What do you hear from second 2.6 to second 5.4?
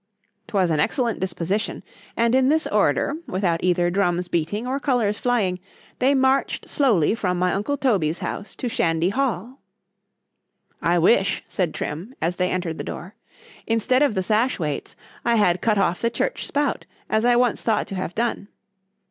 order, without either drums beating, or colours